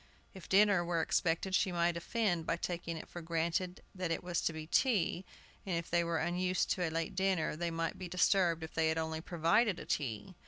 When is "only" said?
8.97-9.21